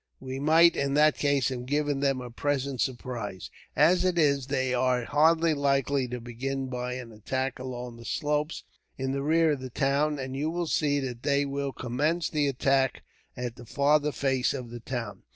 [0.19, 3.51] We might, in that case, have given them a pleasant surprise.
[3.75, 8.63] As it is, they are hardly likely to begin by an attack along the slopes
[8.97, 12.47] in the rear of the town, and you will see that they will commence the
[12.47, 13.03] attack
[13.37, 15.21] at the farther face of the town.